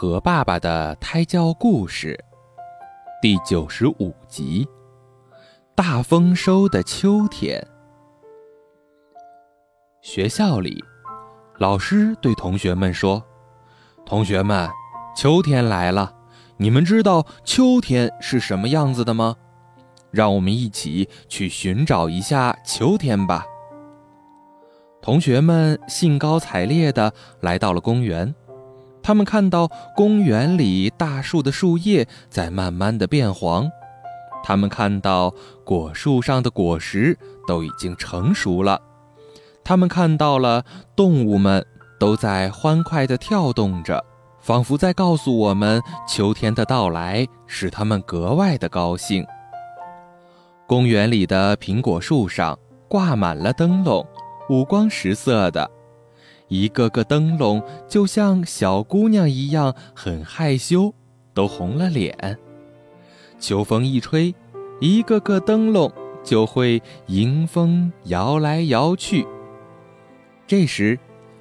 [0.00, 2.16] 和爸爸的胎教故事
[3.20, 4.64] 第九十五集：
[5.74, 7.66] 大丰收的秋天。
[10.00, 10.84] 学校里，
[11.56, 13.20] 老师对同学们说
[14.06, 14.70] ：“同学们，
[15.16, 16.14] 秋天来了，
[16.58, 19.34] 你们知道秋天是什么样子的吗？
[20.12, 23.44] 让我们一起去寻找一下秋天吧。”
[25.02, 28.32] 同学们兴高采烈地来到了公园。
[29.08, 33.66] 他们看到公园里大树的树叶在慢慢的变黄，
[34.44, 35.32] 他们看到
[35.64, 38.78] 果树上的果实都已经成熟了，
[39.64, 40.62] 他们看到了
[40.94, 41.64] 动物们
[41.98, 44.04] 都在欢快的跳动着，
[44.42, 49.24] 仿佛在告诉我们秋天的到来使他们格外的高兴。
[50.66, 52.54] 公园里的苹果树上
[52.90, 54.06] 挂满了灯笼，
[54.50, 55.77] 五光十色的。
[56.48, 60.92] 一个个灯笼就像小姑娘一样，很害羞，
[61.32, 62.38] 都红了脸。
[63.38, 64.34] 秋风一吹，
[64.80, 65.92] 一个个灯笼
[66.24, 69.26] 就会迎风摇来摇去。
[70.46, 70.98] 这时，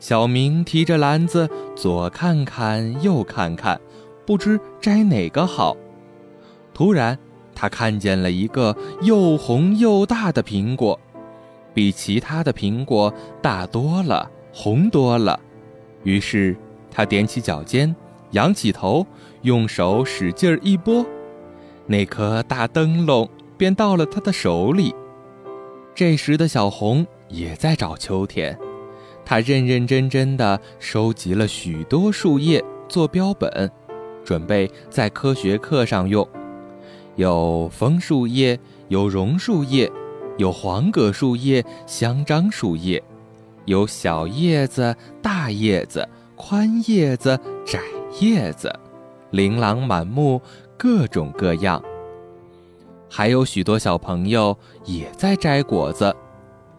[0.00, 3.80] 小明提着篮子，左看看，右看看，
[4.26, 5.76] 不知摘哪个好。
[6.74, 7.16] 突然，
[7.54, 10.98] 他看见了一个又红又大的苹果，
[11.72, 14.30] 比其他的苹果大多了。
[14.60, 15.38] 红多了，
[16.02, 16.56] 于是
[16.90, 17.94] 他踮起脚尖，
[18.32, 19.06] 仰起头，
[19.42, 21.06] 用手使劲儿一拨，
[21.86, 24.92] 那颗大灯笼便到了他的手里。
[25.94, 28.58] 这时的小红也在找秋天，
[29.24, 33.70] 他认认真真的收集了许多树叶做标本，
[34.24, 36.28] 准备在科学课上用。
[37.14, 39.88] 有枫树叶，有榕树叶，
[40.36, 43.00] 有黄葛树叶，香樟树叶。
[43.68, 47.78] 有小叶子、大叶子、宽叶子、窄
[48.18, 48.72] 叶子，
[49.30, 50.40] 琳琅满目，
[50.78, 51.82] 各种各样。
[53.10, 56.16] 还有许多小朋友也在摘果子，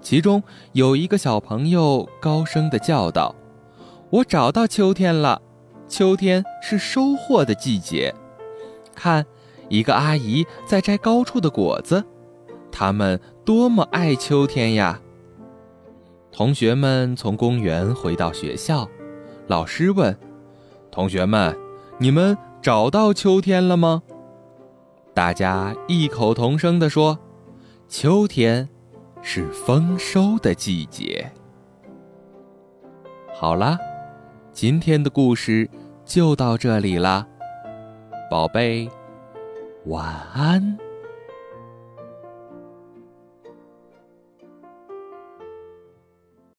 [0.02, 0.41] 其中
[0.72, 3.36] 有一个小朋友高声地叫道
[4.09, 5.40] ：“我找到秋天了！
[5.88, 8.13] 秋天是收获的季节。
[8.96, 9.24] 看，
[9.69, 12.03] 一个阿姨在摘高处的果子，
[12.72, 15.00] 他们多么爱秋天呀！”
[16.31, 18.88] 同学们从公园回到学校，
[19.47, 20.17] 老师问
[20.91, 21.57] ：“同学们，
[21.97, 24.03] 你们找到秋天了吗？”
[25.13, 27.19] 大家异口同声地说
[27.89, 28.69] ：“秋天
[29.22, 31.29] 是丰收的季节。”
[33.34, 33.78] 好了，
[34.53, 35.69] 今天的故事
[36.06, 37.28] 就到这里啦，
[38.29, 38.89] 宝贝，
[39.85, 40.78] 晚安。